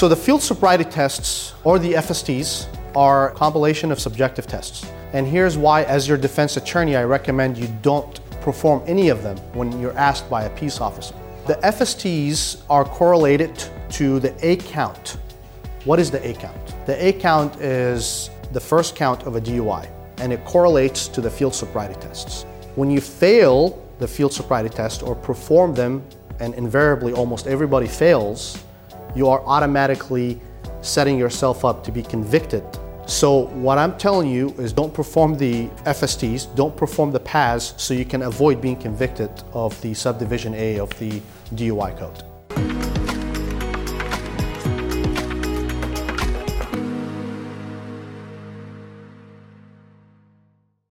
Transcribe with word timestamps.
So 0.00 0.08
the 0.08 0.16
field 0.16 0.40
sobriety 0.40 0.84
tests 0.84 1.52
or 1.62 1.78
the 1.78 1.92
FSTs 1.92 2.74
are 2.96 3.32
a 3.32 3.34
compilation 3.34 3.92
of 3.92 4.00
subjective 4.00 4.46
tests. 4.46 4.90
And 5.12 5.26
here's 5.26 5.58
why 5.58 5.82
as 5.82 6.08
your 6.08 6.16
defense 6.16 6.56
attorney 6.56 6.96
I 6.96 7.04
recommend 7.04 7.58
you 7.58 7.68
don't 7.82 8.18
perform 8.40 8.82
any 8.86 9.10
of 9.10 9.22
them 9.22 9.36
when 9.52 9.78
you're 9.78 9.98
asked 9.98 10.30
by 10.30 10.44
a 10.44 10.50
peace 10.56 10.80
officer. 10.80 11.14
The 11.46 11.56
FSTs 11.56 12.62
are 12.70 12.82
correlated 12.82 13.62
to 13.90 14.20
the 14.20 14.34
A 14.40 14.56
count. 14.56 15.18
What 15.84 16.00
is 16.00 16.10
the 16.10 16.26
A 16.26 16.32
count? 16.32 16.86
The 16.86 16.96
A 17.08 17.12
count 17.12 17.60
is 17.60 18.30
the 18.52 18.60
first 18.60 18.96
count 18.96 19.24
of 19.24 19.36
a 19.36 19.40
DUI 19.42 19.86
and 20.16 20.32
it 20.32 20.42
correlates 20.46 21.08
to 21.08 21.20
the 21.20 21.30
field 21.30 21.54
sobriety 21.54 22.00
tests. 22.00 22.46
When 22.74 22.90
you 22.90 23.02
fail 23.02 23.86
the 23.98 24.08
field 24.08 24.32
sobriety 24.32 24.70
test 24.70 25.02
or 25.02 25.14
perform 25.14 25.74
them, 25.74 26.02
and 26.38 26.54
invariably 26.54 27.12
almost 27.12 27.46
everybody 27.46 27.86
fails, 27.86 28.64
you 29.14 29.28
are 29.28 29.40
automatically 29.46 30.40
setting 30.82 31.18
yourself 31.18 31.64
up 31.64 31.84
to 31.84 31.92
be 31.92 32.02
convicted. 32.02 32.64
So 33.06 33.46
what 33.48 33.76
I'm 33.76 33.98
telling 33.98 34.30
you 34.30 34.50
is 34.50 34.72
don't 34.72 34.94
perform 34.94 35.36
the 35.36 35.66
FSTs, 35.84 36.54
don't 36.54 36.76
perform 36.76 37.10
the 37.10 37.20
PAS 37.20 37.74
so 37.76 37.92
you 37.92 38.04
can 38.04 38.22
avoid 38.22 38.60
being 38.60 38.76
convicted 38.76 39.30
of 39.52 39.80
the 39.80 39.94
subdivision 39.94 40.54
A 40.54 40.78
of 40.78 40.96
the 40.98 41.20
DUI 41.54 41.98
code. 41.98 42.29